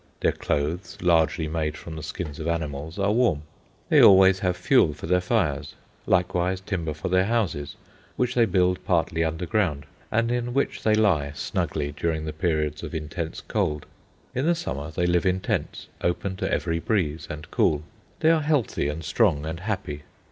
[0.21, 3.43] Their clothes, largely made from the skins of animals, are warm.
[3.89, 5.75] They always have fuel for their fires,
[6.07, 7.75] likewise timber for their houses,
[8.15, 12.95] which they build partly underground, and in which they lie snugly during the periods of
[12.95, 13.85] intense cold.
[14.33, 17.83] In the summer they live in tents, open to every breeze and cool.
[18.21, 20.01] They are healthy, and strong, and happy.